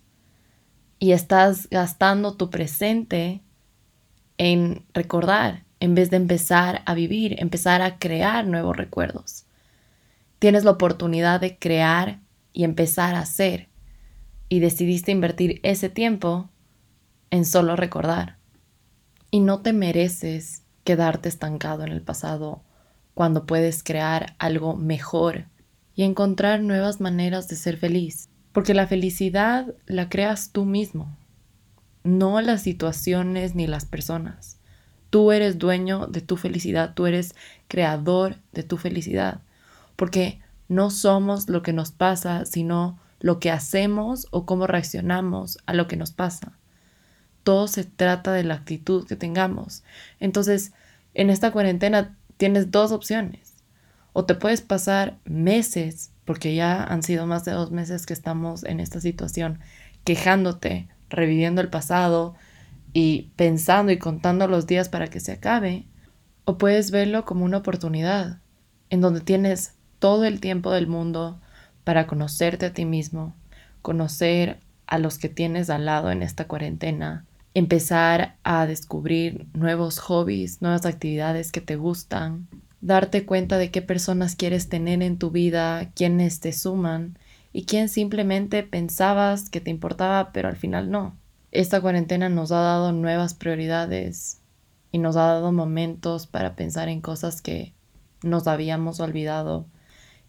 Y 0.99 1.11
estás 1.11 1.69
gastando 1.69 2.35
tu 2.35 2.49
presente 2.49 3.41
en 4.37 4.85
recordar 4.93 5.63
en 5.79 5.95
vez 5.95 6.09
de 6.09 6.17
empezar 6.17 6.81
a 6.85 6.93
vivir, 6.93 7.35
empezar 7.39 7.81
a 7.81 7.99
crear 7.99 8.47
nuevos 8.47 8.75
recuerdos. 8.75 9.45
Tienes 10.39 10.63
la 10.63 10.71
oportunidad 10.71 11.39
de 11.39 11.57
crear 11.57 12.19
y 12.53 12.63
empezar 12.63 13.15
a 13.15 13.19
hacer 13.19 13.69
y 14.49 14.59
decidiste 14.59 15.11
invertir 15.11 15.59
ese 15.63 15.89
tiempo 15.89 16.49
en 17.29 17.45
solo 17.45 17.75
recordar. 17.75 18.37
Y 19.29 19.41
no 19.41 19.61
te 19.61 19.73
mereces 19.73 20.63
quedarte 20.83 21.29
estancado 21.29 21.83
en 21.83 21.91
el 21.91 22.01
pasado 22.01 22.63
cuando 23.13 23.45
puedes 23.45 23.83
crear 23.83 24.35
algo 24.39 24.75
mejor 24.75 25.45
y 25.95 26.03
encontrar 26.03 26.61
nuevas 26.61 27.01
maneras 27.01 27.47
de 27.47 27.55
ser 27.55 27.77
feliz. 27.77 28.29
Porque 28.51 28.73
la 28.73 28.87
felicidad 28.87 29.75
la 29.85 30.09
creas 30.09 30.51
tú 30.51 30.65
mismo, 30.65 31.17
no 32.07 32.41
las 32.41 32.61
situaciones 32.61 33.53
ni 33.53 33.67
las 33.67 33.85
personas. 33.85 34.57
Tú 35.09 35.31
eres 35.31 35.57
dueño 35.57 36.07
de 36.07 36.21
tu 36.21 36.37
felicidad, 36.37 36.93
tú 36.93 37.05
eres 37.05 37.35
creador 37.67 38.37
de 38.53 38.63
tu 38.63 38.77
felicidad, 38.77 39.41
porque 39.95 40.39
no 40.67 40.89
somos 40.89 41.49
lo 41.49 41.61
que 41.61 41.73
nos 41.73 41.91
pasa, 41.91 42.45
sino 42.45 42.99
lo 43.19 43.39
que 43.39 43.51
hacemos 43.51 44.27
o 44.31 44.45
cómo 44.45 44.67
reaccionamos 44.67 45.59
a 45.65 45.73
lo 45.73 45.87
que 45.87 45.97
nos 45.97 46.11
pasa. 46.11 46.53
Todo 47.43 47.67
se 47.67 47.83
trata 47.83 48.33
de 48.33 48.43
la 48.43 48.55
actitud 48.55 49.07
que 49.07 49.15
tengamos. 49.15 49.83
Entonces, 50.19 50.73
en 51.13 51.29
esta 51.29 51.51
cuarentena 51.51 52.17
tienes 52.37 52.71
dos 52.71 52.91
opciones. 52.91 53.53
O 54.13 54.25
te 54.25 54.35
puedes 54.35 54.61
pasar 54.61 55.17
meses, 55.25 56.11
porque 56.25 56.55
ya 56.55 56.83
han 56.83 57.03
sido 57.03 57.25
más 57.25 57.45
de 57.45 57.51
dos 57.51 57.71
meses 57.71 58.05
que 58.05 58.13
estamos 58.13 58.63
en 58.63 58.79
esta 58.79 58.99
situación, 58.99 59.59
quejándote, 60.03 60.89
reviviendo 61.09 61.61
el 61.61 61.69
pasado 61.69 62.35
y 62.93 63.31
pensando 63.35 63.91
y 63.91 63.97
contando 63.97 64.47
los 64.47 64.67
días 64.67 64.89
para 64.89 65.07
que 65.07 65.19
se 65.19 65.33
acabe. 65.33 65.85
O 66.45 66.57
puedes 66.57 66.91
verlo 66.91 67.25
como 67.25 67.45
una 67.45 67.57
oportunidad, 67.57 68.39
en 68.89 69.01
donde 69.01 69.21
tienes 69.21 69.75
todo 69.99 70.25
el 70.25 70.39
tiempo 70.39 70.71
del 70.71 70.87
mundo 70.87 71.41
para 71.83 72.07
conocerte 72.07 72.65
a 72.65 72.73
ti 72.73 72.85
mismo, 72.85 73.35
conocer 73.81 74.59
a 74.87 74.97
los 74.97 75.17
que 75.17 75.29
tienes 75.29 75.69
al 75.69 75.85
lado 75.85 76.11
en 76.11 76.23
esta 76.23 76.47
cuarentena, 76.47 77.25
empezar 77.53 78.35
a 78.43 78.65
descubrir 78.65 79.47
nuevos 79.53 79.99
hobbies, 79.99 80.61
nuevas 80.61 80.85
actividades 80.85 81.51
que 81.51 81.61
te 81.61 81.75
gustan, 81.75 82.47
darte 82.81 83.25
cuenta 83.25 83.57
de 83.57 83.71
qué 83.71 83.81
personas 83.81 84.35
quieres 84.35 84.69
tener 84.69 85.01
en 85.01 85.17
tu 85.17 85.31
vida, 85.31 85.91
quiénes 85.95 86.39
te 86.39 86.53
suman 86.53 87.17
y 87.57 87.65
quién 87.65 87.89
simplemente 87.89 88.61
pensabas 88.61 89.49
que 89.49 89.59
te 89.59 89.71
importaba, 89.71 90.31
pero 90.31 90.47
al 90.47 90.57
final 90.57 90.91
no. 90.91 91.17
Esta 91.49 91.81
cuarentena 91.81 92.29
nos 92.29 92.51
ha 92.51 92.59
dado 92.59 92.91
nuevas 92.91 93.33
prioridades 93.33 94.41
y 94.91 94.99
nos 94.99 95.15
ha 95.15 95.23
dado 95.23 95.51
momentos 95.51 96.27
para 96.27 96.55
pensar 96.55 96.87
en 96.87 97.01
cosas 97.01 97.41
que 97.41 97.73
nos 98.21 98.45
habíamos 98.45 98.99
olvidado 98.99 99.65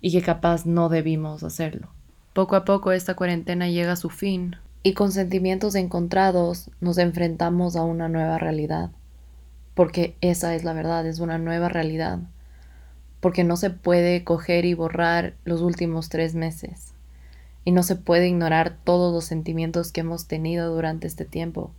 y 0.00 0.11
que 0.11 0.23
capaz 0.23 0.64
no 0.64 0.88
debimos 0.88 1.42
hacerlo. 1.42 1.90
Poco 2.32 2.56
a 2.56 2.64
poco 2.64 2.92
esta 2.92 3.14
cuarentena 3.14 3.68
llega 3.68 3.92
a 3.92 3.97
su 3.97 4.08
fin 4.08 4.56
y 4.82 4.94
con 4.94 5.12
sentimientos 5.12 5.75
encontrados 5.75 6.70
nos 6.80 6.97
enfrentamos 6.97 7.76
a 7.76 7.82
una 7.82 8.08
nueva 8.08 8.38
realidad. 8.38 8.90
Porque 9.75 10.16
esa 10.23 10.54
es 10.54 10.64
la 10.64 10.73
verdad, 10.73 11.06
es 11.06 11.18
una 11.18 11.37
nueva 11.37 11.68
realidad. 11.68 12.20
Porque 13.20 13.44
no 13.44 13.58
se 13.58 13.68
puede 13.68 14.25
coger 14.25 14.64
y 14.64 14.73
borrar 14.73 15.35
los 15.44 15.61
últimos 15.61 16.08
tres 16.08 16.35
meses. 16.35 16.94
Y 17.69 17.71
no 17.71 17.83
se 17.83 17.97
puede 17.97 18.29
ignorar 18.29 18.79
todos 18.83 19.13
los 19.13 19.27
sentimientos 19.27 19.93
que 19.93 20.01
hemos 20.01 20.27
tenido 20.27 20.75
durante 20.75 21.07
este 21.07 21.27
tiempo. 21.27 21.71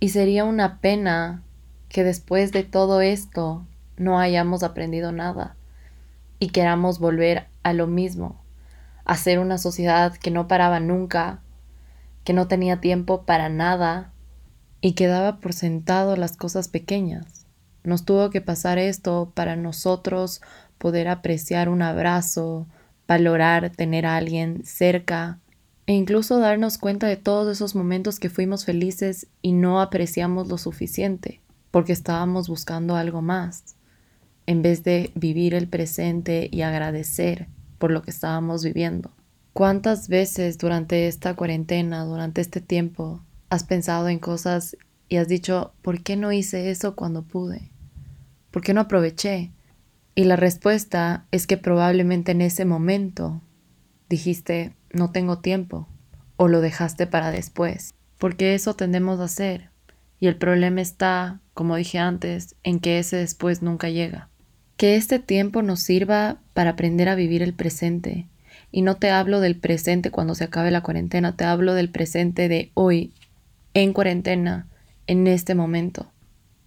Y 0.00 0.08
sería 0.08 0.44
una 0.44 0.80
pena 0.80 1.44
que 1.88 2.02
después 2.02 2.50
de 2.50 2.64
todo 2.64 3.00
esto 3.00 3.64
no 3.96 4.18
hayamos 4.18 4.64
aprendido 4.64 5.12
nada 5.12 5.54
y 6.40 6.48
queramos 6.48 6.98
volver 6.98 7.46
a 7.62 7.72
lo 7.74 7.86
mismo, 7.86 8.42
a 9.04 9.16
ser 9.16 9.38
una 9.38 9.56
sociedad 9.56 10.16
que 10.16 10.32
no 10.32 10.48
paraba 10.48 10.80
nunca, 10.80 11.38
que 12.24 12.32
no 12.32 12.48
tenía 12.48 12.80
tiempo 12.80 13.22
para 13.22 13.48
nada 13.48 14.10
y 14.80 14.94
que 14.94 15.06
daba 15.06 15.38
por 15.38 15.52
sentado 15.52 16.16
las 16.16 16.36
cosas 16.36 16.66
pequeñas. 16.66 17.46
Nos 17.84 18.04
tuvo 18.04 18.30
que 18.30 18.40
pasar 18.40 18.78
esto 18.78 19.30
para 19.32 19.54
nosotros 19.54 20.40
poder 20.76 21.06
apreciar 21.06 21.68
un 21.68 21.82
abrazo, 21.82 22.66
valorar 23.10 23.70
tener 23.70 24.06
a 24.06 24.16
alguien 24.16 24.62
cerca 24.64 25.40
e 25.86 25.94
incluso 25.94 26.38
darnos 26.38 26.78
cuenta 26.78 27.08
de 27.08 27.16
todos 27.16 27.56
esos 27.56 27.74
momentos 27.74 28.20
que 28.20 28.30
fuimos 28.30 28.64
felices 28.64 29.26
y 29.42 29.50
no 29.50 29.80
apreciamos 29.80 30.46
lo 30.46 30.58
suficiente 30.58 31.40
porque 31.72 31.92
estábamos 31.92 32.48
buscando 32.48 32.94
algo 32.94 33.20
más 33.20 33.74
en 34.46 34.62
vez 34.62 34.84
de 34.84 35.10
vivir 35.16 35.54
el 35.54 35.66
presente 35.66 36.48
y 36.52 36.62
agradecer 36.62 37.48
por 37.78 37.90
lo 37.90 38.02
que 38.02 38.12
estábamos 38.12 38.62
viviendo. 38.62 39.10
¿Cuántas 39.54 40.06
veces 40.06 40.56
durante 40.56 41.08
esta 41.08 41.34
cuarentena, 41.34 42.04
durante 42.04 42.40
este 42.40 42.60
tiempo, 42.60 43.20
has 43.48 43.64
pensado 43.64 44.08
en 44.08 44.20
cosas 44.20 44.76
y 45.08 45.16
has 45.16 45.26
dicho, 45.26 45.72
¿por 45.82 46.00
qué 46.04 46.14
no 46.14 46.30
hice 46.30 46.70
eso 46.70 46.94
cuando 46.94 47.22
pude? 47.22 47.72
¿Por 48.52 48.62
qué 48.62 48.72
no 48.72 48.82
aproveché? 48.82 49.50
Y 50.14 50.24
la 50.24 50.36
respuesta 50.36 51.26
es 51.30 51.46
que 51.46 51.56
probablemente 51.56 52.32
en 52.32 52.40
ese 52.40 52.64
momento 52.64 53.40
dijiste, 54.08 54.74
no 54.92 55.12
tengo 55.12 55.38
tiempo, 55.38 55.88
o 56.36 56.48
lo 56.48 56.60
dejaste 56.60 57.06
para 57.06 57.30
después, 57.30 57.94
porque 58.18 58.54
eso 58.54 58.74
tendemos 58.74 59.20
a 59.20 59.24
hacer. 59.24 59.70
Y 60.18 60.26
el 60.26 60.36
problema 60.36 60.80
está, 60.80 61.40
como 61.54 61.76
dije 61.76 61.98
antes, 61.98 62.56
en 62.62 62.80
que 62.80 62.98
ese 62.98 63.16
después 63.16 63.62
nunca 63.62 63.88
llega. 63.88 64.28
Que 64.76 64.96
este 64.96 65.18
tiempo 65.18 65.62
nos 65.62 65.80
sirva 65.80 66.38
para 66.52 66.70
aprender 66.70 67.08
a 67.08 67.14
vivir 67.14 67.42
el 67.42 67.54
presente. 67.54 68.26
Y 68.72 68.82
no 68.82 68.96
te 68.96 69.10
hablo 69.10 69.40
del 69.40 69.56
presente 69.56 70.10
cuando 70.10 70.34
se 70.34 70.44
acabe 70.44 70.70
la 70.70 70.82
cuarentena, 70.82 71.36
te 71.36 71.44
hablo 71.44 71.74
del 71.74 71.90
presente 71.90 72.48
de 72.48 72.70
hoy, 72.74 73.12
en 73.74 73.92
cuarentena, 73.92 74.66
en 75.06 75.26
este 75.26 75.54
momento. 75.54 76.10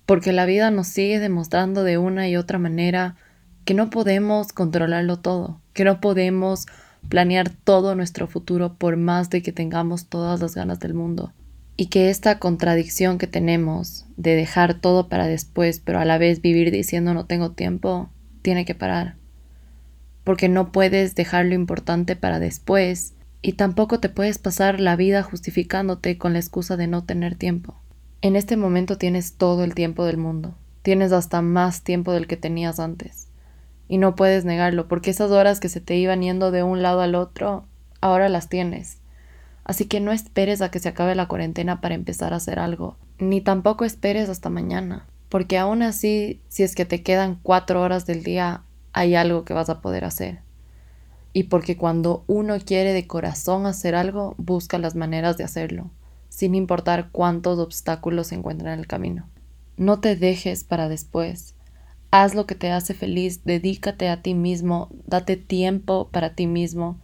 Porque 0.05 0.33
la 0.33 0.45
vida 0.45 0.71
nos 0.71 0.87
sigue 0.87 1.19
demostrando 1.19 1.83
de 1.83 1.97
una 1.97 2.27
y 2.27 2.35
otra 2.35 2.59
manera 2.59 3.15
que 3.65 3.73
no 3.73 3.89
podemos 3.89 4.53
controlarlo 4.53 5.19
todo, 5.19 5.59
que 5.73 5.83
no 5.83 6.01
podemos 6.01 6.65
planear 7.09 7.49
todo 7.49 7.95
nuestro 7.95 8.27
futuro 8.27 8.75
por 8.75 8.97
más 8.97 9.29
de 9.29 9.41
que 9.41 9.51
tengamos 9.51 10.07
todas 10.07 10.39
las 10.41 10.55
ganas 10.55 10.79
del 10.79 10.93
mundo 10.93 11.33
y 11.75 11.87
que 11.87 12.09
esta 12.09 12.39
contradicción 12.39 13.17
que 13.17 13.27
tenemos 13.27 14.05
de 14.15 14.35
dejar 14.35 14.75
todo 14.75 15.09
para 15.09 15.27
después, 15.27 15.79
pero 15.79 15.99
a 15.99 16.05
la 16.05 16.17
vez 16.17 16.41
vivir 16.41 16.71
diciendo 16.71 17.13
no 17.13 17.25
tengo 17.25 17.51
tiempo, 17.51 18.09
tiene 18.41 18.65
que 18.65 18.75
parar. 18.75 19.15
Porque 20.23 20.49
no 20.49 20.71
puedes 20.71 21.15
dejar 21.15 21.45
lo 21.45 21.55
importante 21.55 22.15
para 22.15 22.39
después 22.39 23.15
y 23.41 23.53
tampoco 23.53 23.99
te 23.99 24.09
puedes 24.09 24.37
pasar 24.37 24.79
la 24.79 24.95
vida 24.95 25.23
justificándote 25.23 26.17
con 26.17 26.33
la 26.33 26.39
excusa 26.39 26.77
de 26.77 26.87
no 26.87 27.03
tener 27.03 27.35
tiempo. 27.35 27.75
En 28.21 28.35
este 28.35 28.55
momento 28.55 28.97
tienes 28.97 29.33
todo 29.33 29.63
el 29.63 29.73
tiempo 29.73 30.05
del 30.05 30.17
mundo, 30.17 30.55
tienes 30.81 31.11
hasta 31.11 31.41
más 31.41 31.83
tiempo 31.83 32.13
del 32.13 32.27
que 32.27 32.37
tenías 32.37 32.79
antes. 32.79 33.27
Y 33.93 33.99
no 33.99 34.15
puedes 34.15 34.43
negarlo, 34.43 34.87
porque 34.87 35.11
esas 35.11 35.29
horas 35.29 35.59
que 35.59 35.69
se 35.69 35.79
te 35.79 35.95
iban 35.95 36.23
yendo 36.23 36.49
de 36.49 36.63
un 36.63 36.81
lado 36.81 37.01
al 37.01 37.13
otro, 37.13 37.67
ahora 38.01 38.27
las 38.27 38.49
tienes 38.49 38.97
Así 39.65 39.85
que 39.85 39.99
no 39.99 40.11
esperes 40.11 40.63
a 40.63 40.71
que 40.71 40.79
se 40.79 40.89
acabe 40.89 41.13
la 41.13 41.27
cuarentena 41.27 41.79
para 41.79 41.93
empezar 41.93 42.33
a 42.33 42.37
hacer 42.37 42.57
algo, 42.57 42.97
ni 43.19 43.39
tampoco 43.39 43.85
esperes 43.85 44.29
hasta 44.29 44.49
mañana, 44.49 45.05
porque 45.29 45.59
aún 45.59 45.83
así, 45.83 46.41
si 46.47 46.63
es 46.63 46.73
que 46.73 46.85
te 46.85 47.03
quedan 47.03 47.37
cuatro 47.43 47.83
horas 47.83 48.07
del 48.07 48.23
día, 48.23 48.63
hay 48.93 49.13
algo 49.13 49.45
que 49.45 49.53
vas 49.53 49.69
a 49.69 49.79
poder 49.79 50.05
hacer. 50.05 50.39
Y 51.31 51.43
porque 51.43 51.77
cuando 51.77 52.23
uno 52.25 52.57
quiere 52.65 52.93
de 52.93 53.05
corazón 53.05 53.67
hacer 53.67 53.93
algo, 53.93 54.33
busca 54.39 54.79
las 54.79 54.95
maneras 54.95 55.37
de 55.37 55.43
hacerlo, 55.43 55.91
sin 56.29 56.55
importar 56.55 57.09
cuántos 57.11 57.59
obstáculos 57.59 58.25
se 58.25 58.33
encuentran 58.33 58.73
en 58.73 58.79
el 58.79 58.87
camino. 58.87 59.29
No 59.77 59.99
te 59.99 60.15
dejes 60.15 60.63
para 60.63 60.89
después. 60.89 61.53
Haz 62.15 62.35
lo 62.35 62.45
que 62.45 62.53
te 62.53 62.69
hace 62.69 62.93
feliz, 62.93 63.43
dedícate 63.43 64.07
a 64.07 64.21
ti 64.21 64.35
mismo, 64.35 64.89
date 65.07 65.35
tiempo 65.35 66.09
para 66.11 66.35
ti 66.35 66.45
mismo 66.45 66.99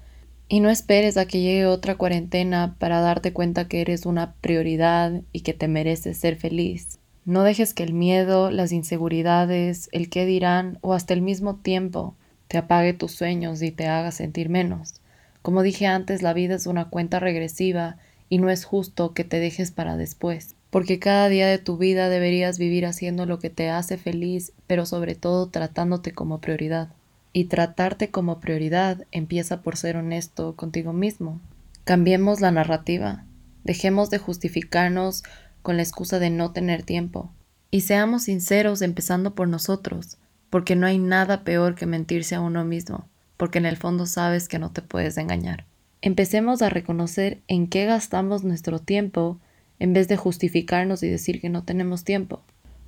y 0.48 0.60
no 0.60 0.70
esperes 0.70 1.18
a 1.18 1.25
que 1.25 1.42
llegue 1.42 1.66
otra 1.66 1.96
cuarentena 1.96 2.75
para 2.78 3.01
darte 3.01 3.34
cuenta 3.34 3.68
que 3.68 3.82
eres 3.82 4.06
una 4.06 4.36
prioridad 4.36 5.24
y 5.32 5.39
que 5.39 5.56
te 5.56 5.68
mereces 5.68 6.20
ser 6.20 6.36
feliz. 6.36 7.00
No 7.25 7.42
dejes 7.42 7.74
que 7.74 7.82
el 7.82 7.94
miedo, 7.94 8.51
las 8.51 8.72
inseguridades, 8.72 9.89
el 9.94 10.12
qué 10.12 10.28
dirán 10.28 10.78
o 10.82 10.94
hasta 10.94 11.16
el 11.16 11.24
mismo 11.24 11.56
tiempo 11.56 12.16
te 12.48 12.60
apague 12.60 12.94
tus 12.94 13.13
sueños 13.13 13.63
y 13.63 13.72
te 13.72 13.88
haga 13.88 14.12
sentir 14.12 14.50
menos. 14.50 15.01
Como 15.42 15.63
dije 15.63 15.88
antes, 15.88 16.22
la 16.22 16.34
vida 16.34 16.54
es 16.54 16.68
una 16.68 16.89
cuenta 16.89 17.18
regresiva 17.18 17.98
y 18.30 18.38
no 18.38 18.51
es 18.51 18.63
justo 18.63 19.16
que 19.16 19.24
te 19.24 19.39
dejes 19.39 19.72
para 19.72 19.98
después, 19.98 20.56
porque 20.69 20.99
cada 20.99 21.29
día 21.29 21.47
de 21.47 21.57
tu 21.57 21.77
vida 21.77 22.09
deberías 22.09 22.59
vivir 22.59 22.85
haciendo 22.85 23.25
lo 23.25 23.39
que 23.39 23.49
te 23.49 23.69
hace 23.69 23.97
feliz, 23.97 24.53
pero 24.67 24.85
sobre 24.85 25.15
todo 25.15 25.47
tratándote 25.47 26.11
como 26.11 26.39
prioridad. 26.39 26.89
Y 27.33 27.45
tratarte 27.45 28.09
como 28.09 28.39
prioridad 28.39 29.05
empieza 29.11 29.61
por 29.61 29.77
ser 29.77 29.97
honesto 29.97 30.55
contigo 30.55 30.93
mismo. 30.93 31.39
Cambiemos 31.83 32.41
la 32.41 32.51
narrativa. 32.51 33.25
Dejemos 33.63 34.09
de 34.09 34.19
justificarnos 34.19 35.23
con 35.61 35.77
la 35.77 35.83
excusa 35.83 36.19
de 36.19 36.29
no 36.29 36.51
tener 36.51 36.83
tiempo. 36.83 37.31
Y 37.71 37.81
seamos 37.81 38.23
sinceros 38.23 38.81
empezando 38.81 39.35
por 39.35 39.47
nosotros, 39.47 40.17
porque 40.49 40.75
no 40.75 40.88
hay 40.88 40.97
nada 40.97 41.43
peor 41.43 41.75
que 41.75 41.85
mentirse 41.85 42.35
a 42.35 42.41
uno 42.41 42.65
mismo, 42.65 43.07
porque 43.38 43.59
en 43.59 43.67
el 43.67 43.77
fondo 43.77 44.05
sabes 44.05 44.47
que 44.47 44.57
no 44.57 44.71
te 44.71 44.81
puedes 44.81 45.17
engañar. 45.17 45.65
Empecemos 46.01 46.61
a 46.61 46.69
reconocer 46.69 47.41
en 47.47 47.67
qué 47.67 47.85
gastamos 47.85 48.43
nuestro 48.43 48.79
tiempo 48.79 49.39
en 49.79 49.93
vez 49.93 50.07
de 50.07 50.17
justificarnos 50.17 51.03
y 51.03 51.07
decir 51.07 51.41
que 51.41 51.50
no 51.50 51.63
tenemos 51.63 52.03
tiempo. 52.03 52.41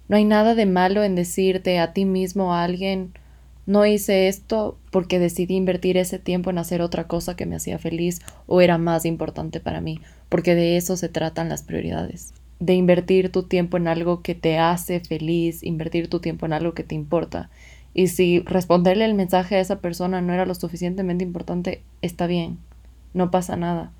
No 0.08 0.18
hay 0.18 0.26
nada 0.26 0.56
de 0.56 0.66
malo 0.66 1.04
en 1.04 1.16
decirte 1.16 1.80
a 1.80 1.94
ti 1.94 2.06
mismo 2.06 2.50
o 2.50 2.54
a 2.54 2.64
alguien 2.64 3.14
No 3.66 3.86
hice 3.86 4.28
esto 4.28 4.78
porque 4.92 5.20
decidí 5.20 5.56
invertir 5.56 5.96
ese 5.96 6.20
tiempo 6.20 6.50
en 6.50 6.58
hacer 6.58 6.82
otra 6.82 7.08
cosa 7.08 7.36
que 7.36 7.46
me 7.46 7.56
hacía 7.56 7.78
feliz 7.78 8.20
o 8.48 8.60
era 8.60 8.78
más 8.78 9.06
importante 9.06 9.60
para 9.60 9.82
mí, 9.82 10.02
porque 10.30 10.56
de 10.56 10.78
eso 10.78 10.98
se 10.98 11.10
tratan 11.10 11.48
las 11.48 11.64
prioridades. 11.64 12.34
De 12.60 12.74
invertir 12.74 13.32
tu 13.32 13.44
tiempo 13.44 13.78
en 13.78 13.88
algo 13.88 14.22
que 14.22 14.36
te 14.36 14.58
hace 14.58 15.00
feliz, 15.00 15.64
invertir 15.64 16.10
tu 16.10 16.20
tiempo 16.20 16.46
en 16.46 16.54
algo 16.54 16.74
que 16.74 16.84
te 16.84 16.96
importa. 16.96 17.50
Y 17.94 18.08
si 18.08 18.40
responderle 18.40 19.06
el 19.06 19.14
mensaje 19.14 19.56
a 19.56 19.60
esa 19.60 19.80
persona 19.80 20.22
no 20.22 20.34
era 20.34 20.46
lo 20.46 20.56
suficientemente 20.56 21.24
importante, 21.24 21.84
está 22.02 22.28
bien, 22.28 22.58
no 23.14 23.32
pasa 23.32 23.58
nada. 23.58 23.92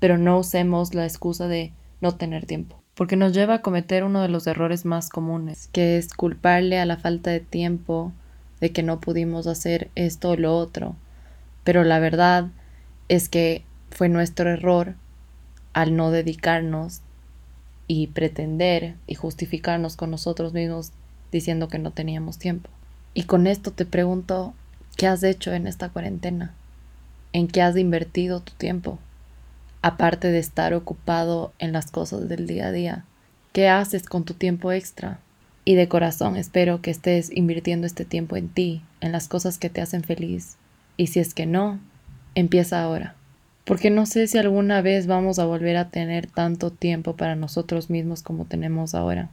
Pero 0.00 0.18
no 0.18 0.38
usemos 0.38 0.94
la 0.94 1.04
excusa 1.04 1.46
de 1.46 1.72
no 2.00 2.12
tener 2.16 2.46
tiempo, 2.46 2.82
porque 2.94 3.16
nos 3.16 3.32
lleva 3.32 3.54
a 3.54 3.62
cometer 3.62 4.04
uno 4.04 4.22
de 4.22 4.28
los 4.28 4.46
errores 4.46 4.84
más 4.84 5.08
comunes, 5.08 5.68
que 5.72 5.98
es 5.98 6.14
culparle 6.14 6.78
a 6.78 6.86
la 6.86 6.96
falta 6.96 7.30
de 7.30 7.40
tiempo 7.40 8.12
de 8.60 8.72
que 8.72 8.82
no 8.82 9.00
pudimos 9.00 9.46
hacer 9.46 9.90
esto 9.94 10.30
o 10.30 10.36
lo 10.36 10.56
otro. 10.56 10.96
Pero 11.64 11.84
la 11.84 11.98
verdad 11.98 12.48
es 13.08 13.28
que 13.28 13.64
fue 13.90 14.08
nuestro 14.08 14.50
error 14.50 14.94
al 15.72 15.96
no 15.96 16.10
dedicarnos 16.10 17.00
y 17.86 18.08
pretender 18.08 18.94
y 19.06 19.14
justificarnos 19.14 19.96
con 19.96 20.10
nosotros 20.10 20.52
mismos 20.52 20.92
diciendo 21.32 21.68
que 21.68 21.78
no 21.78 21.90
teníamos 21.90 22.38
tiempo. 22.38 22.70
Y 23.14 23.24
con 23.24 23.46
esto 23.46 23.72
te 23.72 23.84
pregunto, 23.84 24.54
¿qué 24.96 25.06
has 25.06 25.22
hecho 25.22 25.52
en 25.52 25.66
esta 25.66 25.88
cuarentena? 25.88 26.54
¿En 27.32 27.48
qué 27.48 27.62
has 27.62 27.76
invertido 27.76 28.40
tu 28.40 28.52
tiempo? 28.54 28.98
Aparte 29.82 30.28
de 30.30 30.38
estar 30.38 30.74
ocupado 30.74 31.54
en 31.58 31.72
las 31.72 31.90
cosas 31.90 32.28
del 32.28 32.46
día 32.46 32.66
a 32.66 32.72
día, 32.72 33.04
¿qué 33.52 33.68
haces 33.68 34.04
con 34.06 34.24
tu 34.24 34.34
tiempo 34.34 34.72
extra? 34.72 35.20
Y 35.64 35.74
de 35.74 35.88
corazón 35.88 36.36
espero 36.36 36.82
que 36.82 36.90
estés 36.90 37.30
invirtiendo 37.34 37.86
este 37.86 38.04
tiempo 38.04 38.36
en 38.36 38.48
ti, 38.48 38.82
en 39.00 39.12
las 39.12 39.28
cosas 39.28 39.56
que 39.56 39.70
te 39.70 39.80
hacen 39.80 40.02
feliz. 40.02 40.56
Y 40.96 41.06
si 41.06 41.20
es 41.20 41.32
que 41.32 41.46
no, 41.46 41.80
empieza 42.34 42.82
ahora. 42.82 43.14
Porque 43.64 43.90
no 43.90 44.04
sé 44.04 44.26
si 44.26 44.36
alguna 44.36 44.82
vez 44.82 45.06
vamos 45.06 45.38
a 45.38 45.46
volver 45.46 45.76
a 45.76 45.88
tener 45.88 46.26
tanto 46.26 46.70
tiempo 46.70 47.16
para 47.16 47.36
nosotros 47.36 47.88
mismos 47.88 48.22
como 48.22 48.44
tenemos 48.44 48.94
ahora. 48.94 49.30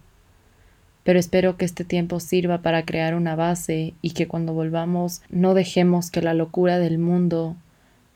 Pero 1.04 1.20
espero 1.20 1.58
que 1.58 1.66
este 1.66 1.84
tiempo 1.84 2.20
sirva 2.20 2.62
para 2.62 2.86
crear 2.86 3.16
una 3.16 3.36
base 3.36 3.94
y 4.02 4.12
que 4.12 4.28
cuando 4.28 4.54
volvamos 4.54 5.22
no 5.30 5.54
dejemos 5.54 6.12
que 6.12 6.22
la 6.22 6.34
locura 6.34 6.80
del 6.80 7.00
mundo 7.00 7.56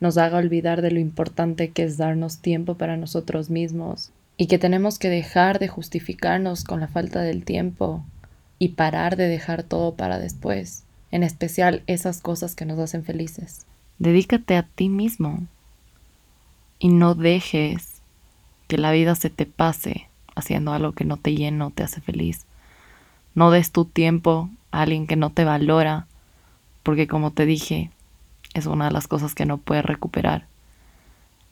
nos 0.02 0.18
haga 0.18 0.38
olvidar 0.38 0.82
de 0.82 0.92
lo 0.92 1.00
importante 1.00 1.70
que 1.70 1.84
es 1.84 1.96
darnos 1.96 2.40
tiempo 2.40 2.76
para 2.76 2.98
nosotros 2.98 3.50
mismos 3.50 4.12
y 4.36 4.48
que 4.48 4.58
tenemos 4.58 5.00
que 5.00 5.10
dejar 5.10 5.60
de 5.60 5.68
justificarnos 5.68 6.64
con 6.64 6.82
la 6.82 6.88
falta 6.88 7.22
del 7.22 7.46
tiempo 7.46 8.04
y 8.58 8.70
parar 8.70 9.16
de 9.16 9.28
dejar 9.28 9.64
todo 9.64 9.94
para 9.94 10.18
después, 10.18 10.84
en 11.12 11.22
especial 11.24 11.84
esas 11.86 12.20
cosas 12.20 12.56
que 12.56 12.66
nos 12.66 12.80
hacen 12.80 13.04
felices. 13.04 13.68
Dedícate 14.00 14.58
a 14.58 14.64
ti 14.64 14.90
mismo 14.90 15.46
y 16.80 16.90
no 16.90 17.14
dejes 17.14 18.02
que 18.68 18.80
la 18.80 18.92
vida 18.92 19.14
se 19.14 19.30
te 19.30 19.46
pase 19.46 20.08
haciendo 20.34 20.74
algo 20.74 20.94
que 20.94 21.06
no 21.06 21.18
te 21.18 21.36
llena 21.36 21.68
o 21.68 21.70
te 21.70 21.84
hace 21.84 22.02
feliz. 22.02 22.46
No 23.36 23.52
des 23.52 23.72
tu 23.72 23.86
tiempo 23.86 24.50
a 24.72 24.82
alguien 24.82 25.06
que 25.06 25.16
no 25.16 25.30
te 25.30 25.46
valora, 25.46 26.08
porque 26.82 27.08
como 27.08 27.32
te 27.32 27.46
dije, 27.46 27.92
es 28.54 28.66
una 28.66 28.86
de 28.86 28.92
las 28.92 29.08
cosas 29.08 29.36
que 29.36 29.46
no 29.46 29.58
puedes 29.58 29.86
recuperar. 29.86 30.48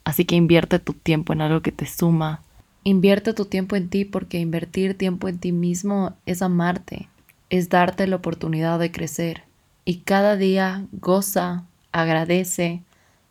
Así 0.04 0.24
que 0.24 0.36
invierte 0.36 0.78
tu 0.78 0.92
tiempo 0.92 1.32
en 1.32 1.42
algo 1.42 1.60
que 1.60 1.72
te 1.72 1.86
suma, 1.86 2.42
Invierte 2.82 3.34
tu 3.34 3.44
tiempo 3.44 3.76
en 3.76 3.90
ti 3.90 4.06
porque 4.06 4.38
invertir 4.38 4.96
tiempo 4.96 5.28
en 5.28 5.38
ti 5.38 5.52
mismo 5.52 6.14
es 6.24 6.40
amarte, 6.40 7.08
es 7.50 7.68
darte 7.68 8.06
la 8.06 8.16
oportunidad 8.16 8.78
de 8.78 8.90
crecer. 8.90 9.42
Y 9.84 9.96
cada 9.98 10.36
día 10.36 10.86
goza, 10.92 11.64
agradece, 11.92 12.80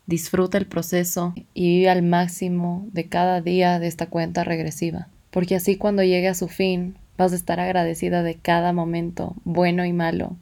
disfruta 0.05 0.59
el 0.59 0.67
proceso 0.67 1.33
y 1.55 1.77
vive 1.77 1.89
al 1.89 2.03
máximo 2.03 2.85
de 2.91 3.07
cada 3.07 3.41
día 3.41 3.79
de 3.79 3.87
esta 3.87 4.05
cuenta 4.05 4.43
regresiva. 4.43 5.07
Porque 5.31 5.55
así 5.55 5.77
cuando 5.77 6.03
llegue 6.03 6.27
a 6.27 6.35
su 6.35 6.47
fin 6.47 6.95
vas 7.17 7.33
a 7.33 7.35
estar 7.35 7.59
agradecida 7.59 8.21
de 8.21 8.35
cada 8.35 8.71
momento, 8.71 9.35
bueno 9.45 9.83
y 9.83 9.93
malo, 9.93 10.35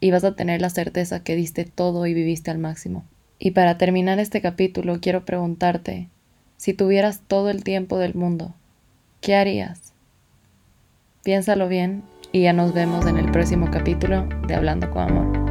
y 0.00 0.10
vas 0.10 0.24
a 0.24 0.34
tener 0.34 0.60
la 0.60 0.70
certeza 0.70 1.22
que 1.22 1.36
diste 1.36 1.64
todo 1.64 2.06
y 2.06 2.14
viviste 2.14 2.50
al 2.50 2.58
máximo. 2.58 3.04
Y 3.38 3.52
para 3.52 3.78
terminar 3.78 4.18
este 4.18 4.40
capítulo 4.40 4.98
quiero 5.00 5.24
preguntarte, 5.24 6.08
si 6.56 6.72
tuvieras 6.72 7.20
todo 7.26 7.50
el 7.50 7.64
tiempo 7.64 7.98
del 7.98 8.14
mundo, 8.14 8.54
¿qué 9.20 9.36
harías? 9.36 9.92
Piénsalo 11.22 11.68
bien 11.68 12.02
y 12.32 12.42
ya 12.42 12.52
nos 12.52 12.72
vemos 12.72 13.06
en 13.06 13.18
el 13.18 13.30
próximo 13.30 13.70
capítulo 13.70 14.28
de 14.46 14.54
Hablando 14.54 14.90
con 14.90 15.02
Amor. 15.02 15.45